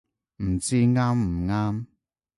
[0.41, 1.85] 唔知啱唔啱